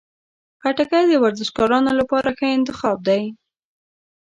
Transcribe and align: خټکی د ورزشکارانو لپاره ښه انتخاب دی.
خټکی 0.61 1.03
د 1.09 1.13
ورزشکارانو 1.23 1.91
لپاره 1.99 2.29
ښه 2.37 2.47
انتخاب 2.57 2.97
دی. 3.07 3.23